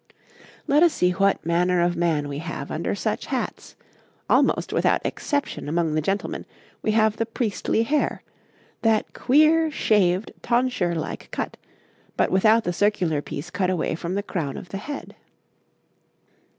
[0.65, 3.75] Let us see what manner of man we have under such hats:
[4.27, 6.47] almost without exception among the gentlemen
[6.81, 8.23] we have the priestly hair
[8.81, 11.55] that queer, shaved, tonsure like cut,
[12.17, 15.15] but without the circular piece cut away from the crown of the head.